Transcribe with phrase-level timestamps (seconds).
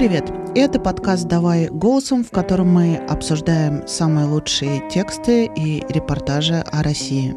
[0.00, 0.32] привет!
[0.54, 7.34] Это подкаст «Давай голосом», в котором мы обсуждаем самые лучшие тексты и репортажи о России.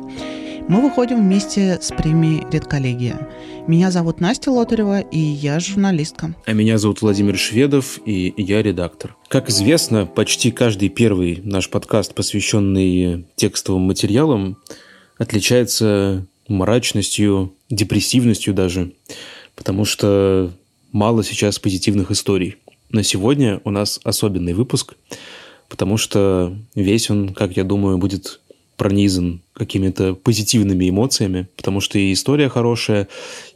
[0.69, 3.27] Мы выходим вместе с премией «Редколлегия».
[3.67, 6.35] Меня зовут Настя Лотарева, и я журналистка.
[6.45, 9.17] А меня зовут Владимир Шведов, и я редактор.
[9.27, 14.57] Как известно, почти каждый первый наш подкаст, посвященный текстовым материалам,
[15.17, 18.93] отличается мрачностью, депрессивностью даже,
[19.53, 20.53] потому что
[20.93, 22.55] мало сейчас позитивных историй.
[22.93, 24.93] Но сегодня у нас особенный выпуск,
[25.67, 28.39] потому что весь он, как я думаю, будет
[28.77, 33.07] пронизан какими-то позитивными эмоциями, потому что и история хорошая,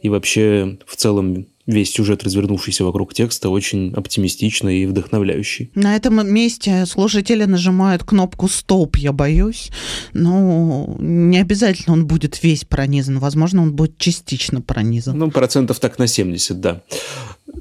[0.02, 5.70] и вообще в целом весь сюжет, развернувшийся вокруг текста, очень оптимистичный и вдохновляющий.
[5.74, 9.70] На этом месте слушатели нажимают кнопку «Стоп», я боюсь.
[10.14, 13.18] Но не обязательно он будет весь пронизан.
[13.18, 15.18] Возможно, он будет частично пронизан.
[15.18, 16.82] Ну, процентов так на 70, да.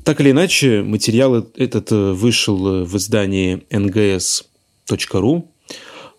[0.06, 5.52] Так или иначе, материал этот вышел в издании нгс.ру.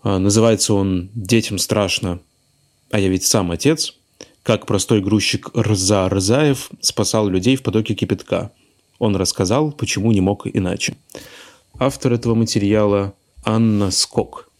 [0.02, 2.20] А, называется он «Детям страшно,
[2.90, 3.94] а я ведь сам отец»,
[4.48, 8.50] как простой грузчик Рза Рзаев спасал людей в потоке кипятка.
[8.98, 10.96] Он рассказал, почему не мог иначе.
[11.78, 13.12] Автор этого материала
[13.44, 14.50] Анна Скок.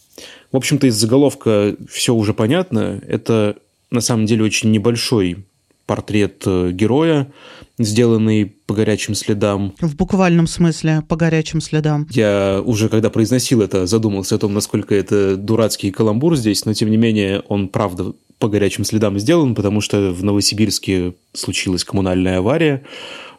[0.53, 3.01] В общем-то, из заголовка все уже понятно.
[3.09, 3.57] Это
[3.91, 5.47] на самом деле очень небольшой
[5.89, 7.33] портрет э, героя,
[7.79, 9.75] сделанный по горячим следам.
[9.81, 12.07] В буквальном смысле по горячим следам.
[12.11, 16.91] Я уже, когда произносил это, задумался о том, насколько это дурацкий каламбур здесь, но тем
[16.91, 22.85] не менее он правда по горячим следам сделан, потому что в Новосибирске случилась коммунальная авария,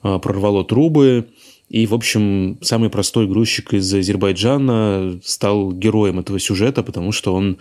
[0.01, 1.27] а, прорвало трубы,
[1.69, 7.57] и, в общем, самый простой грузчик из Азербайджана стал героем этого сюжета, потому что он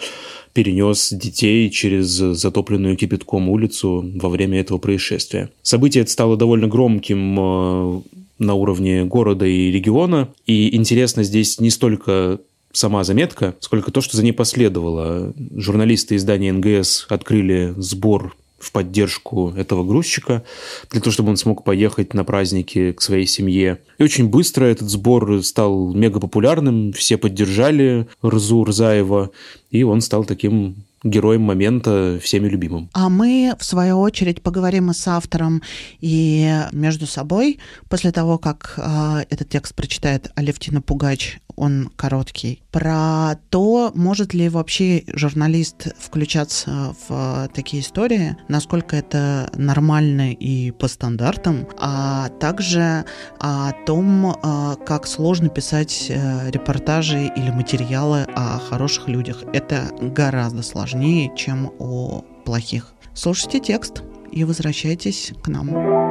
[0.55, 5.50] перенес детей через затопленную кипятком улицу во время этого происшествия.
[5.62, 8.03] Событие это стало довольно громким а,
[8.39, 10.28] на уровне города и региона.
[10.47, 12.41] И интересно здесь не столько
[12.72, 15.34] сама заметка, сколько то, что за ней последовало.
[15.55, 20.44] Журналисты издания НГС открыли сбор в поддержку этого грузчика,
[20.91, 23.80] для того, чтобы он смог поехать на праздники к своей семье.
[23.98, 29.30] И очень быстро этот сбор стал мега популярным, все поддержали Рзу Рзаева,
[29.70, 32.91] и он стал таким героем момента, всеми любимым.
[32.92, 35.62] А мы, в свою очередь, поговорим и с автором,
[36.00, 43.37] и между собой, после того, как э, этот текст прочитает Алевтина Пугач, он короткий, про
[43.51, 51.67] то, может ли вообще журналист включаться в такие истории, насколько это нормально и по стандартам,
[51.79, 53.05] а также
[53.41, 59.45] о том, э, как сложно писать э, репортажи или материалы о хороших людях.
[59.53, 62.93] Это гораздо сложнее чем у плохих.
[63.15, 66.07] Слушайте текст и возвращайтесь к нам.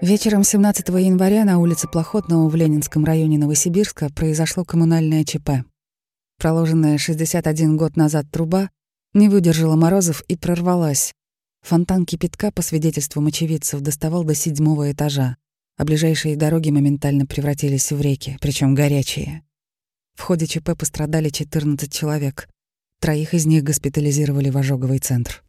[0.00, 5.64] Вечером 17 января на улице Плохотного в Ленинском районе Новосибирска произошло коммунальное ЧП.
[6.38, 8.70] Проложенная 61 год назад труба
[9.12, 11.12] не выдержала морозов и прорвалась.
[11.62, 15.36] Фонтан кипятка, по свидетельству очевидцев, доставал до седьмого этажа,
[15.76, 19.42] а ближайшие дороги моментально превратились в реки, причем горячие.
[20.14, 22.48] В ходе ЧП пострадали 14 человек.
[23.00, 25.42] Троих из них госпитализировали в ожоговый центр.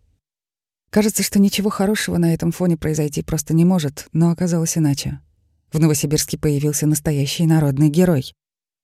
[0.89, 5.19] Кажется, что ничего хорошего на этом фоне произойти просто не может, но оказалось иначе.
[5.71, 8.33] В Новосибирске появился настоящий народный герой.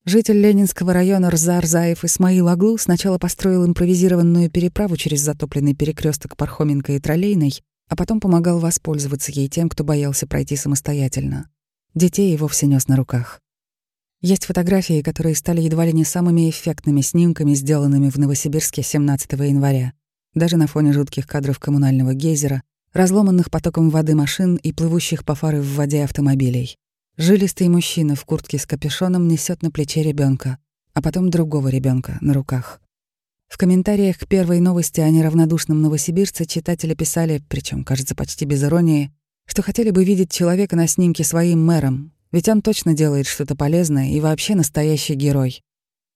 [0.06, 6.92] Житель Ленинского района Рза Рзаев Исмаил Аглу сначала построил импровизированную переправу через затопленный перекресток Пархоменко
[6.92, 11.50] и Троллейной, а потом помогал воспользоваться ей тем, кто боялся пройти самостоятельно.
[11.96, 13.42] Детей и вовсе нес на руках.
[14.22, 19.94] Есть фотографии, которые стали едва ли не самыми эффектными снимками, сделанными в Новосибирске 17 января.
[20.36, 22.62] Даже на фоне жутких кадров коммунального гейзера,
[22.94, 26.78] разломанных потоком воды машин и плывущих по фары в воде автомобилей.
[27.18, 30.58] Жилистый мужчина в куртке с капюшоном несет на плече ребенка,
[30.94, 32.82] а потом другого ребенка на руках.
[33.48, 39.14] В комментариях к первой новости о неравнодушном новосибирце читатели писали, причем, кажется, почти без иронии,
[39.46, 44.10] что хотели бы видеть человека на снимке своим мэром, ведь он точно делает что-то полезное
[44.10, 45.62] и вообще настоящий герой.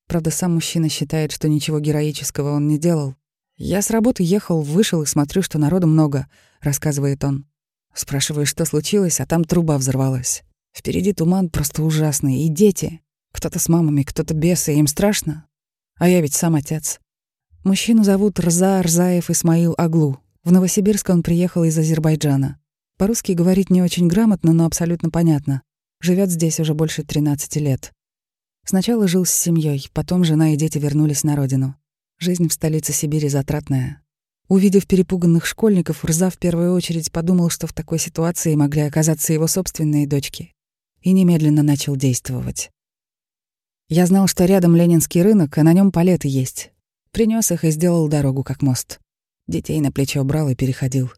[0.08, 3.16] Правда, сам мужчина считает, что ничего героического он не делал.
[3.62, 6.28] «Я с работы ехал, вышел и смотрю, что народу много»,—
[6.62, 7.46] рассказывает он.
[7.94, 10.44] Спрашиваю, что случилось, а там труба взорвалась.
[10.74, 13.02] Впереди туман просто ужасный, и дети.
[13.34, 15.46] Кто-то с мамами, кто-то бесы, им страшно.
[15.98, 17.02] А я ведь сам отец.
[17.66, 20.20] Мужчину зовут Рза Рзаев Исмаил Аглу.
[20.46, 22.62] В Новосибирск он приехал из Азербайджана.
[22.98, 25.64] По-русски говорит не очень грамотно, но абсолютно понятно.
[26.00, 27.92] Живет здесь уже больше 13 лет.
[28.66, 31.76] Сначала жил с семьей, потом жена и дети вернулись на родину.
[32.22, 34.02] Жизнь в столице Сибири затратная.
[34.50, 39.48] Увидев перепуганных школьников, Рза в первую очередь подумал, что в такой ситуации могли оказаться его
[39.48, 40.54] собственные дочки,
[41.02, 42.72] и немедленно начал действовать.
[43.88, 46.74] Я знал, что рядом Ленинский рынок, а на нем палеты есть.
[47.12, 49.00] Принес их и сделал дорогу как мост.
[49.48, 51.14] Детей на плечо брал и переходил.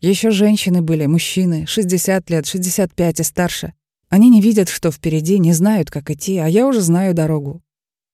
[0.00, 3.72] Еще женщины были, мужчины, 60 лет, 65 и старше.
[4.10, 7.63] Они не видят, что впереди, не знают, как идти, а я уже знаю дорогу.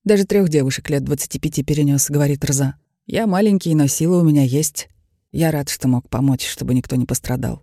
[0.05, 2.76] Даже трех девушек лет 25 перенес, говорит Рза.
[3.06, 4.88] Я маленький, но сила у меня есть.
[5.32, 7.62] Я рад, что мог помочь, чтобы никто не пострадал.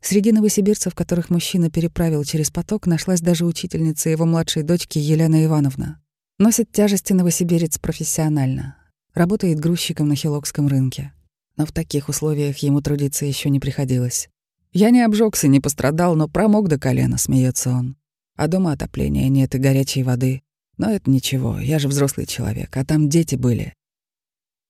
[0.00, 6.00] Среди новосибирцев, которых мужчина переправил через поток, нашлась даже учительница его младшей дочки Елена Ивановна.
[6.38, 8.76] Носит тяжести новосибирец профессионально.
[9.14, 11.12] Работает грузчиком на Хилокском рынке
[11.56, 14.28] но в таких условиях ему трудиться еще не приходилось.
[14.72, 17.96] Я не обжегся, не пострадал, но промок до колена, смеется он.
[18.36, 20.42] А дома отопления нет и горячей воды.
[20.76, 23.74] Но это ничего, я же взрослый человек, а там дети были.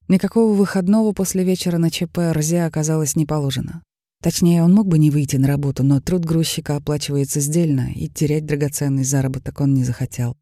[0.08, 3.82] Никакого выходного после вечера на ЧП Рзе оказалось не положено.
[4.22, 8.46] Точнее, он мог бы не выйти на работу, но труд грузчика оплачивается сдельно, и терять
[8.46, 10.36] драгоценный заработок он не захотел.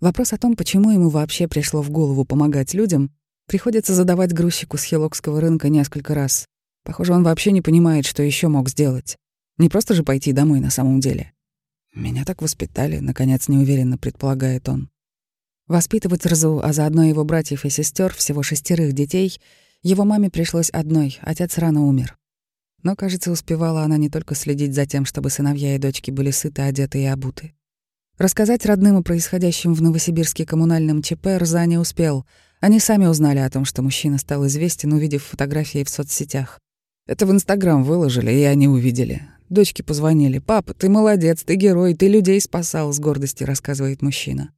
[0.00, 3.10] Вопрос о том, почему ему вообще пришло в голову помогать людям,
[3.50, 6.46] Приходится задавать грузчику с Хилокского рынка несколько раз.
[6.84, 9.16] Похоже, он вообще не понимает, что еще мог сделать.
[9.58, 11.32] Не просто же пойти домой на самом деле.
[11.94, 14.90] Меня так воспитали, наконец неуверенно предполагает он.
[15.66, 19.40] Воспитывать Рзу, а заодно его братьев и сестер, всего шестерых детей,
[19.82, 22.16] его маме пришлось одной, отец рано умер.
[22.82, 26.62] Но, кажется, успевала она не только следить за тем, чтобы сыновья и дочки были сыты,
[26.62, 27.54] одеты и обуты.
[28.18, 32.26] Рассказать родным о происходящем в Новосибирске коммунальном ЧП Рза не успел—
[32.60, 36.60] они сами узнали о том, что мужчина стал известен, увидев фотографии в соцсетях.
[37.06, 39.22] Это в Инстаграм выложили, и они увидели.
[39.50, 40.38] Дочки позвонили.
[40.38, 44.54] «Папа, ты молодец, ты герой, ты людей спасал»,— с гордостью рассказывает мужчина.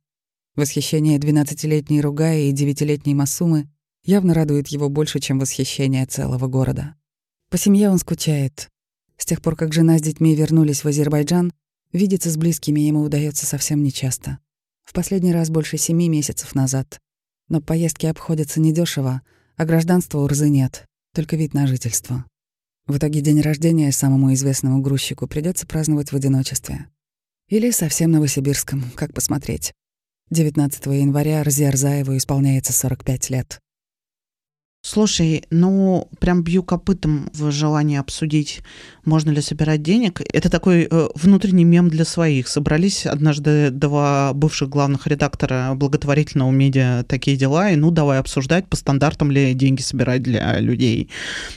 [0.54, 3.70] Восхищение 12-летней Ругая и 9-летней Масумы
[4.04, 6.94] явно радует его больше, чем восхищение целого города.
[7.48, 8.68] По семье он скучает.
[9.16, 11.54] С тех пор, как жена с детьми вернулись в Азербайджан,
[11.94, 14.40] видеться с близкими ему удается совсем нечасто.
[14.84, 17.00] В последний раз больше семи месяцев назад.
[17.48, 19.22] Но поездки обходятся недешево,
[19.56, 20.84] а гражданства у Рзы нет,
[21.14, 22.26] только вид на жительство.
[22.86, 26.88] В итоге день рождения самому известному грузчику придется праздновать в одиночестве.
[27.48, 29.72] Или совсем новосибирском, как посмотреть.
[30.30, 33.60] 19 января Рзе Арзаеву исполняется 45 лет.
[34.84, 38.62] Слушай, ну прям бью копытом в желании обсудить,
[39.04, 40.20] можно ли собирать денег.
[40.32, 42.48] Это такой э, внутренний мем для своих.
[42.48, 48.74] Собрались однажды два бывших главных редактора благотворительного медиа «Такие дела», и ну давай обсуждать, по
[48.74, 51.10] стандартам ли деньги собирать для людей.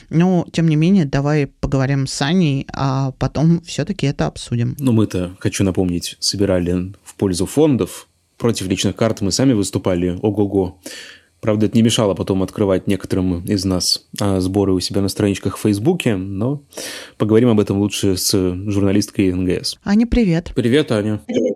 [0.08, 4.76] Но, тем не менее, давай поговорим с Аней, а потом все таки это обсудим.
[4.78, 8.06] Ну мы-то, хочу напомнить, собирали в пользу фондов,
[8.38, 10.78] против личных карт мы сами выступали, ого-го.
[11.40, 15.56] Правда, это не мешало потом открывать некоторым из нас а, сборы у себя на страничках
[15.56, 16.62] в Фейсбуке, но
[17.18, 19.78] поговорим об этом лучше с журналисткой НГС.
[19.84, 20.52] Аня, привет.
[20.54, 21.20] Привет, Аня.
[21.26, 21.54] Привет.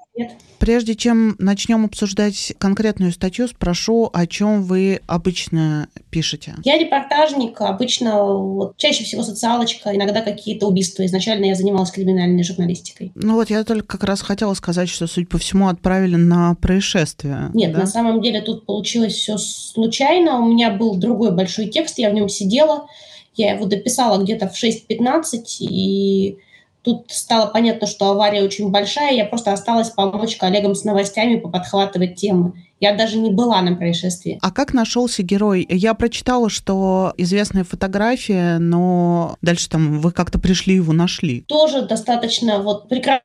[0.60, 6.54] Прежде чем начнем обсуждать конкретную статью, спрошу, о чем вы обычно пишете?
[6.64, 11.06] Я репортажник, обычно вот, чаще всего социалочка, иногда какие-то убийства.
[11.06, 13.10] Изначально я занималась криминальной журналистикой.
[13.14, 17.50] Ну вот я только как раз хотела сказать, что, судя по всему, отправили на происшествие.
[17.54, 17.80] Нет, да?
[17.80, 20.40] на самом деле тут получилось все случайно.
[20.40, 22.86] У меня был другой большой текст, я в нем сидела,
[23.34, 26.36] я его дописала где-то в 6.15, и
[26.82, 32.14] Тут стало понятно, что авария очень большая, я просто осталась помочь коллегам с новостями поподхватывать
[32.14, 32.54] темы.
[32.80, 34.38] Я даже не была на происшествии.
[34.40, 35.66] А как нашелся герой?
[35.68, 41.42] Я прочитала, что известная фотография, но дальше там вы как-то пришли его нашли.
[41.42, 43.20] Тоже достаточно вот прекрасная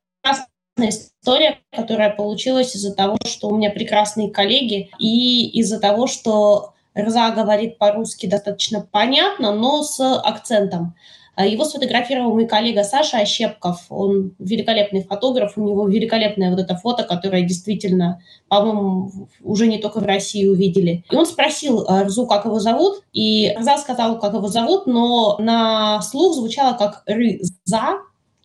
[0.77, 7.31] история, которая получилась из-за того, что у меня прекрасные коллеги и из-за того, что Рза
[7.31, 10.95] говорит по-русски достаточно понятно, но с акцентом.
[11.35, 13.85] А его сфотографировал мой коллега Саша Ощепков.
[13.89, 19.11] Он великолепный фотограф, у него великолепное вот это фото, которое действительно, по-моему,
[19.43, 21.03] уже не только в России увидели.
[21.09, 25.37] И он спросил а, Рзу, как его зовут, и Рза сказал, как его зовут, но
[25.39, 27.99] на слух звучало как Рыза,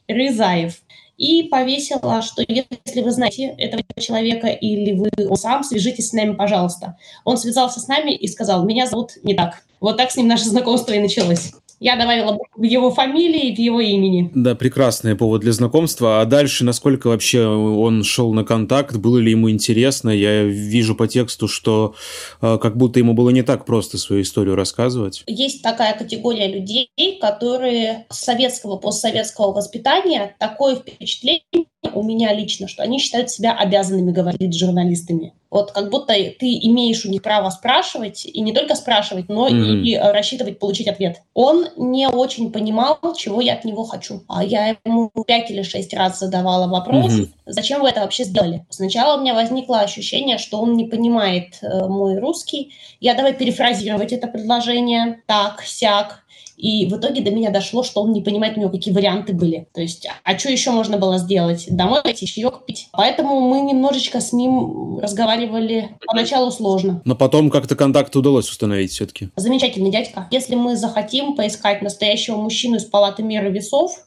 [0.08, 0.80] Рызаев
[1.20, 6.96] и повесила, что если вы знаете этого человека или вы сам, свяжитесь с нами, пожалуйста.
[7.24, 9.62] Он связался с нами и сказал, меня зовут не так.
[9.80, 11.52] Вот так с ним наше знакомство и началось.
[11.80, 14.30] Я добавила в его фамилии, в его имени.
[14.34, 16.20] Да, прекрасный повод для знакомства.
[16.20, 20.10] А дальше, насколько вообще он шел на контакт, было ли ему интересно?
[20.10, 21.94] Я вижу по тексту, что
[22.42, 25.24] э, как будто ему было не так просто свою историю рассказывать.
[25.26, 32.82] Есть такая категория людей, которые с советского, постсоветского воспитания, такое впечатление у меня лично, что
[32.82, 35.32] они считают себя обязанными говорить с журналистами.
[35.50, 39.82] Вот как будто ты имеешь у них право спрашивать, и не только спрашивать, но mm-hmm.
[39.82, 41.22] и рассчитывать получить ответ.
[41.34, 44.22] Он не очень понимал, чего я от него хочу.
[44.28, 47.28] А я ему пять или шесть раз задавала вопрос, mm-hmm.
[47.46, 48.64] зачем вы это вообще сделали.
[48.70, 52.72] Сначала у меня возникло ощущение, что он не понимает э, мой русский.
[53.00, 55.22] Я давай перефразировать это предложение.
[55.26, 56.22] Так, сяк.
[56.60, 59.66] И в итоге до меня дошло, что он не понимает у него, какие варианты были.
[59.72, 61.66] То есть, а что еще можно было сделать?
[61.70, 62.88] Домой пойти, чаек пить.
[62.92, 67.00] Поэтому мы немножечко с ним разговаривали поначалу сложно.
[67.06, 69.30] Но потом как-то контакт удалось установить все-таки.
[69.36, 70.28] Замечательный дядька.
[70.30, 74.06] Если мы захотим поискать настоящего мужчину из палаты меры весов,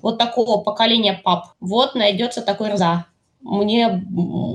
[0.00, 3.06] вот такого поколения пап, вот найдется такой Рза.
[3.40, 4.04] Мне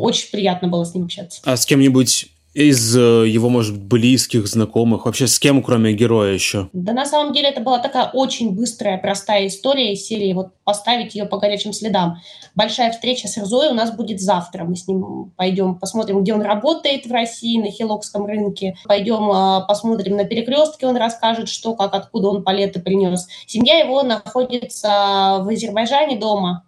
[0.02, 1.42] очень приятно было с ним общаться.
[1.44, 5.05] А с кем-нибудь из э, его, может быть, близких, знакомых?
[5.05, 6.69] Вообще с кем, кроме героя еще?
[6.74, 11.15] Да на самом деле это была такая очень быстрая, простая история из серии вот поставить
[11.15, 12.17] ее по горячим следам.
[12.55, 14.63] Большая встреча с Рзой у нас будет завтра.
[14.65, 18.75] Мы с ним пойдем посмотрим, где он работает в России, на Хилокском рынке.
[18.86, 23.27] Пойдем а, посмотрим на перекрестке, он расскажет, что, как, откуда он палеты принес.
[23.48, 26.63] Семья его находится в Азербайджане дома,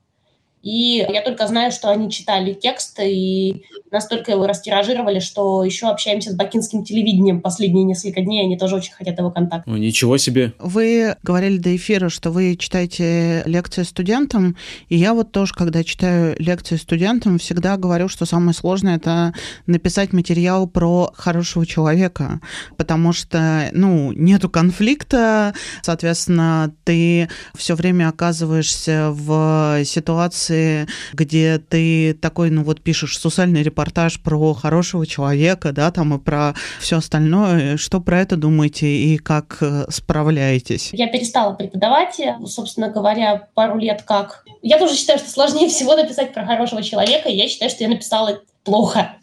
[0.65, 6.31] и я только знаю, что они читали текст и настолько его растиражировали, что еще общаемся
[6.31, 8.43] с бакинским телевидением последние несколько дней.
[8.43, 9.67] Они тоже очень хотят его контакт.
[9.67, 10.53] Ну, ничего себе.
[10.57, 14.57] Вы говорили до эфира, что вы читаете лекции студентам.
[14.89, 19.35] И я вот тоже, когда читаю лекции студентам, всегда говорю, что самое сложное— это
[19.67, 22.41] написать материал про хорошего человека.
[22.75, 25.53] Потому что, ну, нету конфликта,
[25.83, 33.63] соответственно, ты все время оказываешься в ситуации, ситуации, где ты такой, ну вот пишешь социальный
[33.63, 37.77] репортаж про хорошего человека, да, там и про все остальное.
[37.77, 40.89] Что про это думаете и как э, справляетесь?
[40.93, 44.43] Я перестала преподавать, собственно говоря, пару лет как.
[44.61, 48.41] Я тоже считаю, что сложнее всего написать про хорошего человека, я считаю, что я написала
[48.63, 49.15] плохо.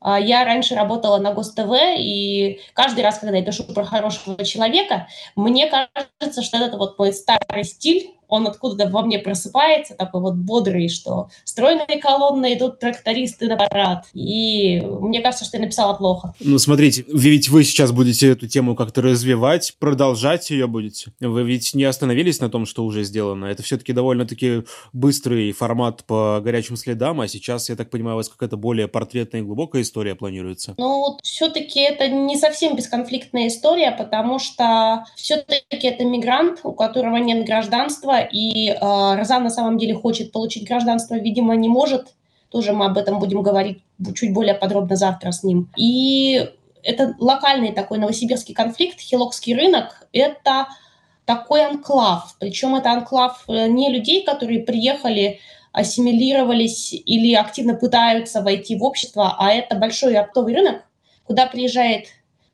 [0.00, 5.08] А, я раньше работала на ГосТВ, и каждый раз, когда я пишу про хорошего человека,
[5.34, 10.34] мне кажется, что это вот мой старый стиль, он откуда-то во мне просыпается, такой вот
[10.34, 14.06] бодрый, что стройные колонны идут трактористы на парад.
[14.14, 16.34] И мне кажется, что я написала плохо.
[16.40, 21.12] Ну, смотрите, ведь вы сейчас будете эту тему как-то развивать, продолжать ее будете.
[21.20, 23.46] Вы ведь не остановились на том, что уже сделано.
[23.46, 28.28] Это все-таки довольно-таки быстрый формат по горячим следам, а сейчас, я так понимаю, у вас
[28.28, 30.74] какая-то более портретная и глубокая история планируется.
[30.78, 37.46] Ну, все-таки это не совсем бесконфликтная история, потому что все-таки это мигрант, у которого нет
[37.46, 42.14] гражданства, и э, Розан на самом деле хочет получить гражданство, видимо, не может.
[42.50, 43.82] Тоже мы об этом будем говорить
[44.14, 45.70] чуть более подробно завтра с ним.
[45.76, 46.48] И
[46.82, 50.68] это локальный такой новосибирский конфликт, Хилокский рынок, это
[51.24, 52.36] такой анклав.
[52.38, 55.40] Причем это анклав э, не людей, которые приехали,
[55.72, 60.82] ассимилировались или активно пытаются войти в общество, а это большой оптовый рынок,
[61.24, 62.06] куда приезжает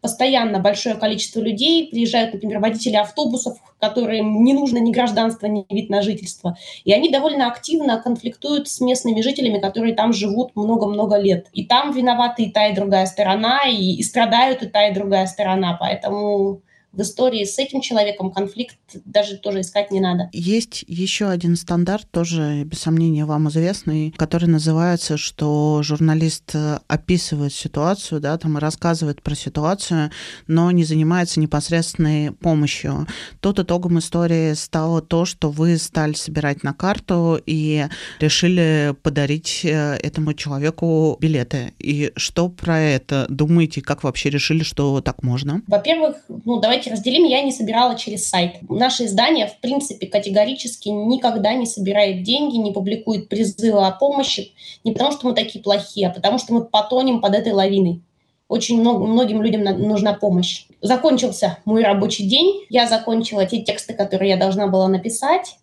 [0.02, 5.88] постоянно большое количество людей, приезжают, например, водители автобусов, которым не нужно ни гражданство, ни вид
[5.90, 6.58] на жительство.
[6.84, 11.46] И они довольно активно конфликтуют с местными жителями, которые там живут много-много лет.
[11.52, 15.26] И там виноваты и та, и другая сторона, и, и страдают и та, и другая
[15.26, 15.76] сторона.
[15.80, 20.28] Поэтому в истории с этим человеком конфликт даже тоже искать не надо.
[20.32, 27.52] Есть еще один стандарт, тоже, без сомнения, вам известный, который называется, что журналист э, описывает
[27.52, 30.10] ситуацию, да, там рассказывает про ситуацию,
[30.46, 33.06] но не занимается непосредственной помощью.
[33.40, 37.86] Тут итогом истории стало то, что вы стали собирать на карту и
[38.20, 41.72] решили подарить э, этому человеку билеты.
[41.78, 45.62] И что про это думаете, как вообще решили, что так можно?
[45.66, 48.56] Во-первых, ну, давайте давайте разделим, я не собирала через сайт.
[48.68, 54.52] Наше издание, в принципе, категорически никогда не собирает деньги, не публикует призывы о помощи,
[54.84, 58.02] не потому что мы такие плохие, а потому что мы потонем под этой лавиной.
[58.48, 60.66] Очень много, многим людям нужна помощь.
[60.80, 65.56] Закончился мой рабочий день, я закончила те тексты, которые я должна была написать,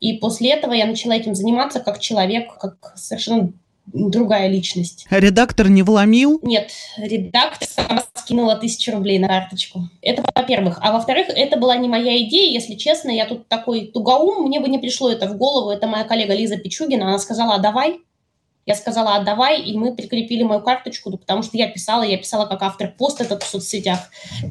[0.00, 3.52] и после этого я начала этим заниматься как человек, как совершенно
[3.86, 5.06] другая личность.
[5.10, 6.40] Редактор не вломил?
[6.42, 9.88] Нет, редактор сама скинула тысячу рублей на карточку.
[10.00, 10.78] Это во-первых.
[10.80, 13.10] А во-вторых, это была не моя идея, если честно.
[13.10, 15.70] Я тут такой тугоум, мне бы не пришло это в голову.
[15.70, 17.06] Это моя коллега Лиза Пичугина.
[17.06, 18.00] Она сказала, а давай.
[18.66, 22.46] Я сказала, а давай, и мы прикрепили мою карточку, потому что я писала, я писала
[22.46, 23.98] как автор пост этот в соцсетях.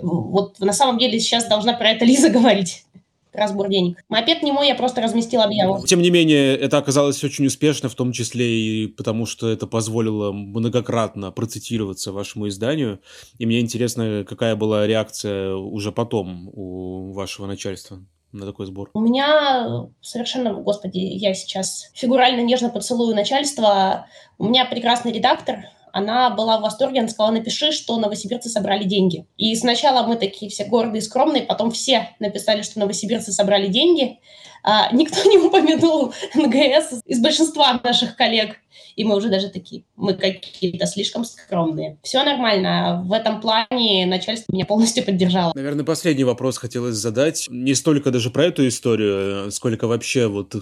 [0.04, 2.86] Вот на самом деле сейчас должна про это Лиза говорить
[3.34, 4.04] разбор денег.
[4.10, 5.86] Мопед не мой, я просто разместил объяву.
[5.86, 10.32] Тем не менее, это оказалось очень успешно, в том числе и потому, что это позволило
[10.32, 13.00] многократно процитироваться вашему изданию.
[13.38, 18.90] И мне интересно, какая была реакция уже потом у вашего начальства на такой сбор?
[18.94, 24.08] У меня совершенно, господи, я сейчас фигурально нежно поцелую начальство.
[24.38, 29.28] У меня прекрасный редактор, она была в восторге, она сказала, напиши, что новосибирцы собрали деньги.
[29.38, 34.20] И сначала мы такие все гордые, скромные, потом все написали, что новосибирцы собрали деньги.
[34.64, 38.58] А, никто не упомянул НГС из большинства наших коллег.
[38.96, 41.98] И мы уже даже такие, мы какие-то слишком скромные.
[42.04, 43.04] Все нормально.
[43.06, 45.52] В этом плане начальство меня полностью поддержало.
[45.56, 47.48] Наверное, последний вопрос хотелось задать.
[47.50, 50.56] Не столько даже про эту историю, сколько вообще вот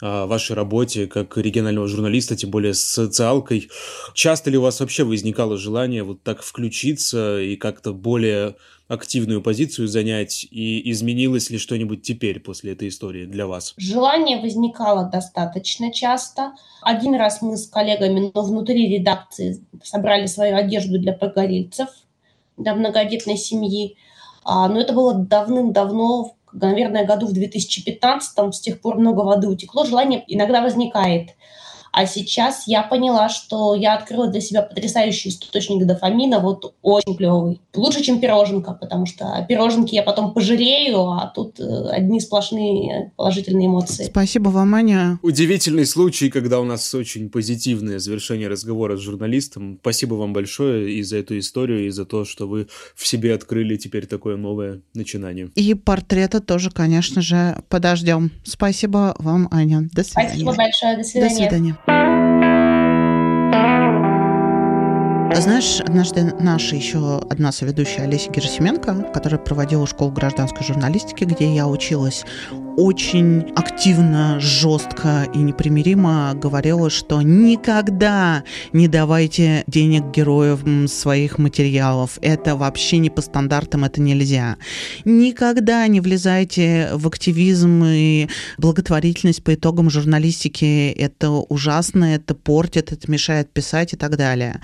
[0.00, 3.68] вашей работе как регионального журналиста, тем более с социалкой.
[4.14, 8.56] Часто ли у вас вообще возникало желание вот так включиться и как-то более
[8.88, 13.74] активную позицию занять, и изменилось ли что-нибудь теперь после этой истории для вас?
[13.76, 16.52] Желание возникало достаточно часто.
[16.82, 21.88] Один раз мы с коллегами, но внутри редакции собрали свою одежду для погорельцев,
[22.56, 23.96] для многодетной семьи.
[24.44, 29.84] А, но это было давным-давно, наверное, году в 2015, с тех пор много воды утекло,
[29.84, 31.30] желание иногда возникает–
[31.96, 37.62] а сейчас я поняла, что я открыла для себя потрясающий источник дофамина, вот очень клевый.
[37.74, 43.68] Лучше, чем пироженка, потому что пироженки я потом пожалею, а тут э, одни сплошные положительные
[43.68, 44.04] эмоции.
[44.04, 45.18] Спасибо вам, Аня.
[45.22, 49.78] Удивительный случай, когда у нас очень позитивное завершение разговора с журналистом.
[49.80, 53.76] Спасибо вам большое и за эту историю, и за то, что вы в себе открыли
[53.76, 55.48] теперь такое новое начинание.
[55.54, 58.32] И портрета тоже, конечно же, подождем.
[58.44, 59.88] Спасибо вам, Аня.
[59.94, 60.28] До свидания.
[60.28, 60.96] Спасибо большое.
[60.98, 61.28] До свидания.
[61.28, 61.76] До свидания.
[65.38, 71.68] Знаешь, однажды наша еще одна соведущая Олеся Герасименко, которая проводила школу гражданской журналистики, где я
[71.68, 72.24] училась,
[72.76, 82.18] очень активно, жестко и непримиримо говорила, что никогда не давайте денег героям своих материалов.
[82.20, 84.56] Это вообще не по стандартам, это нельзя.
[85.04, 88.28] Никогда не влезайте в активизм и
[88.58, 90.90] благотворительность по итогам журналистики.
[90.90, 94.60] Это ужасно, это портит, это мешает писать и так далее.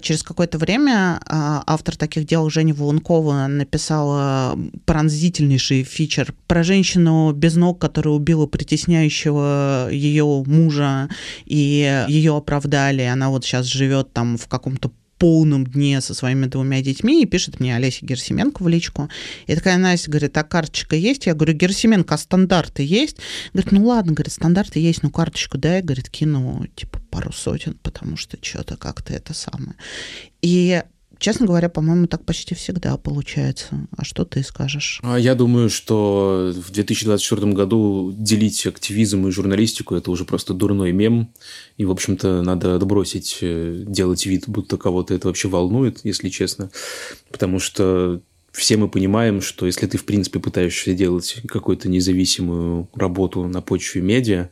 [0.00, 7.51] Через какое-то время а, автор таких дел Женя Волункова написала пронзительнейший фичер про женщину без
[7.52, 11.08] без ног, которая убила притесняющего ее мужа,
[11.44, 13.02] и ее оправдали.
[13.02, 17.60] Она вот сейчас живет там в каком-то полном дне со своими двумя детьми и пишет
[17.60, 19.08] мне Олеся Герсименко в личку.
[19.46, 21.26] И такая Настя говорит, а карточка есть?
[21.26, 23.18] Я говорю, Герсименко, а стандарты есть?
[23.52, 28.16] Говорит, ну ладно, говорит, стандарты есть, ну карточку дай, говорит, кину типа пару сотен, потому
[28.16, 29.74] что что-то как-то это самое.
[30.40, 30.82] И
[31.22, 33.86] Честно говоря, по-моему, так почти всегда получается.
[33.96, 34.98] А что ты скажешь?
[35.04, 40.90] А я думаю, что в 2024 году делить активизм и журналистику– это уже просто дурной
[40.90, 41.32] мем.
[41.76, 46.72] И, в общем-то, надо отбросить, э, делать вид, будто кого-то это вообще волнует, если честно.
[47.30, 53.46] Потому что все мы понимаем, что если ты, в принципе, пытаешься делать какую-то независимую работу
[53.46, 54.50] на почве медиа,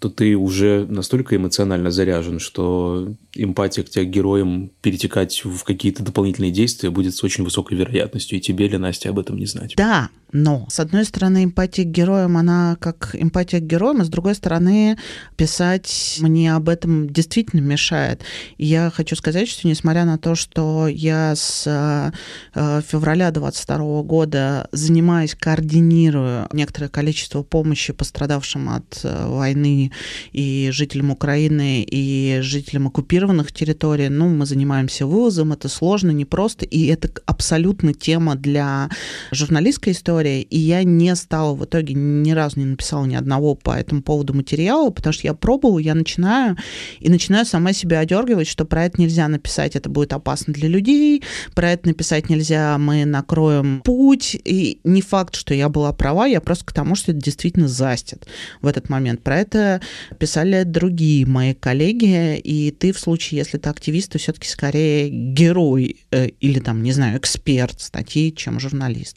[0.00, 6.50] то ты уже настолько эмоционально заряжен, что эмпатия к тебе героям перетекать в какие-то дополнительные
[6.50, 9.74] действия будет с очень высокой вероятностью, и тебе или Насте об этом не знать.
[9.76, 14.08] Да, но, с одной стороны, эмпатия к героям, она как эмпатия к героям, а с
[14.08, 14.96] другой стороны,
[15.36, 18.22] писать мне об этом действительно мешает.
[18.56, 24.68] И я хочу сказать, что несмотря на то, что я с э, февраля 22 года
[24.72, 29.90] занимаюсь, координирую некоторое количество помощи пострадавшим от э, войны
[30.32, 36.86] и жителям Украины, и жителям оккупированных территорий, ну, мы занимаемся вывозом, это сложно, непросто, и
[36.86, 38.90] это абсолютно тема для
[39.32, 43.54] журналистской истории, история, и я не стала в итоге ни разу не написала ни одного
[43.54, 46.56] по этому поводу материала, потому что я пробовала, я начинаю,
[46.98, 51.22] и начинаю сама себя одергивать, что про это нельзя написать, это будет опасно для людей,
[51.54, 56.40] про это написать нельзя, мы накроем путь, и не факт, что я была права, я
[56.40, 58.26] просто к тому, что это действительно застит
[58.60, 59.22] в этот момент.
[59.22, 59.80] Про это
[60.18, 65.96] писали другие мои коллеги, и ты в случае, если ты активист, то все-таки скорее герой
[66.10, 69.16] э, или там, не знаю, эксперт статьи, чем журналист.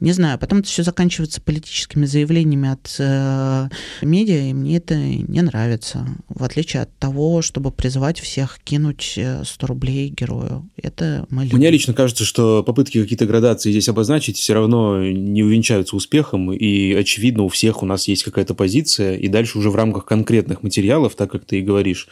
[0.00, 3.68] Не знаю, потом это все заканчивается политическими заявлениями от э,
[4.02, 6.06] медиа, и мне это не нравится.
[6.28, 10.68] В отличие от того, чтобы призывать всех кинуть 100 э, рублей герою.
[10.76, 11.58] Это мы любим.
[11.58, 16.92] Мне лично кажется, что попытки какие-то градации здесь обозначить все равно не увенчаются успехом, и
[16.92, 21.14] очевидно у всех у нас есть какая-то позиция, и дальше уже в рамках конкретных материалов,
[21.14, 22.08] так как ты и говоришь,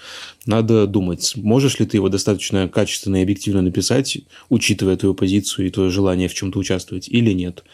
[0.46, 5.70] надо думать, можешь ли ты его достаточно качественно и объективно написать, учитывая твою позицию и
[5.70, 7.64] твое желание в чем-то участвовать, или нет.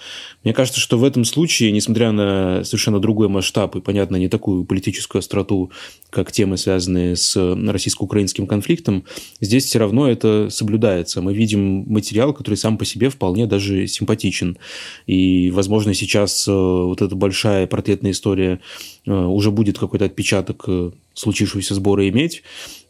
[0.44, 4.64] Мне кажется, что в этом случае, несмотря на совершенно другой масштаб и, понятно, не такую
[4.64, 5.70] политическую остроту,
[6.10, 9.04] как темы, связанные с российско-украинским конфликтом,
[9.40, 11.22] здесь все равно это соблюдается.
[11.22, 14.58] Мы видим материал, который сам по себе вполне даже симпатичен.
[15.06, 18.60] И, возможно, сейчас э, вот эта большая портретная история
[19.06, 22.42] э, уже будет какой-то отпечаток э, случившегося сбора иметь,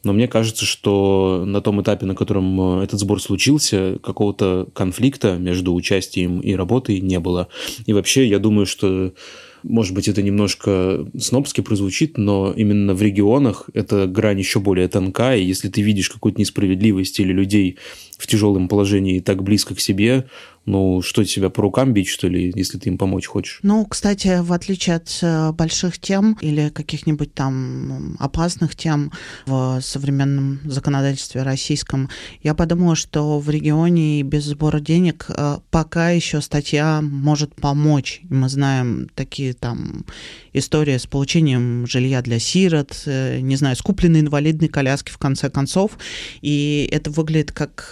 [0.05, 5.37] но мне кажется, что на том этапе, на котором э, этот сбор случился, какого-то конфликта
[5.37, 7.49] между участием и работой не было.
[7.87, 9.13] И вообще, я думаю, что
[9.63, 15.39] может быть, это немножко снобски прозвучит, но именно в регионах эта грань еще более тонкая,
[15.39, 17.79] если ты видишь какую-то несправедливость или людей
[18.19, 20.27] в тяжелом положении так близко к себе,
[20.65, 23.59] ну, что тебя по рукам бить, что ли, если ты им помочь хочешь?
[23.63, 29.11] Ну, кстати, в отличие от э, больших тем или каких-нибудь там опасных тем
[29.47, 32.09] в современном законодательстве российском,
[32.43, 38.21] я подумала, что в регионе без сбора денег э, пока еще статья может помочь.
[38.29, 40.05] Мы знаем такие там
[40.53, 45.51] истории с получением жилья для сирот, э, не знаю, с купленной инвалидной коляски в конце
[45.51, 45.99] концов,
[46.41, 47.89] и это выглядит как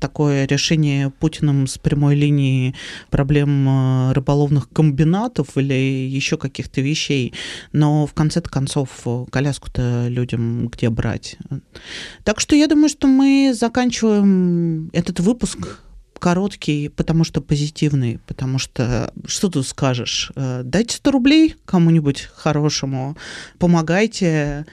[0.00, 2.74] такое решение Путиным с прямой прямой линии
[3.10, 7.32] проблем э, рыболовных комбинатов или еще каких-то вещей,
[7.72, 11.36] но в конце концов э, коляску-то людям где брать?
[12.24, 15.80] Так что я думаю, что мы заканчиваем этот выпуск
[16.18, 20.32] короткий, потому что позитивный, потому что что тут скажешь?
[20.36, 23.16] Э, дайте 100 рублей кому-нибудь хорошему,
[23.58, 24.66] помогайте,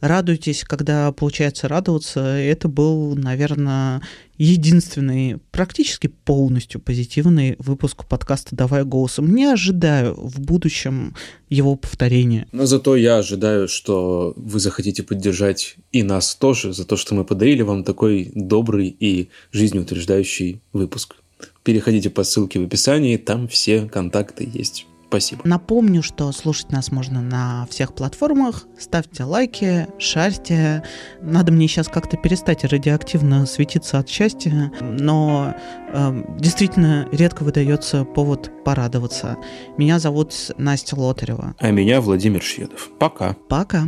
[0.00, 2.20] радуйтесь, когда получается радоваться.
[2.20, 4.02] Это был, наверное,
[4.36, 9.34] единственный, практически полностью позитивный выпуск подкаста «Давай голосом».
[9.34, 11.14] Не ожидаю в будущем
[11.48, 12.46] его повторения.
[12.52, 17.24] Но зато я ожидаю, что вы захотите поддержать и нас тоже за то, что мы
[17.24, 21.16] подарили вам такой добрый и жизнеутверждающий выпуск.
[21.62, 24.86] Переходите по ссылке в описании, там все контакты есть.
[25.08, 25.42] Спасибо.
[25.44, 28.66] Напомню, что слушать нас можно на всех платформах.
[28.78, 30.82] Ставьте лайки, шарьте.
[31.22, 35.54] Надо мне сейчас как-то перестать радиоактивно светиться от счастья, но
[35.92, 39.38] э, действительно редко выдается повод порадоваться.
[39.78, 41.54] Меня зовут Настя Лотарева.
[41.58, 42.90] А меня Владимир Шведов.
[42.98, 43.34] Пока.
[43.48, 43.84] Пока.